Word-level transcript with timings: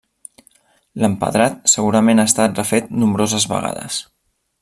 L'empedrat 1.03 1.59
segurament 1.73 2.23
ha 2.23 2.27
estat 2.31 2.57
refet 2.63 2.91
nombroses 3.05 3.47
vegades. 3.55 4.01